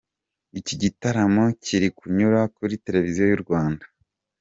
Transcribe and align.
Iki 0.59 0.75
gitaramo 0.81 1.43
kiri 1.63 1.87
kunyura 1.97 2.39
kuri 2.55 2.73
Televiziyo 2.85 3.25
y’u 3.29 3.41
Rwanda. 3.43 3.85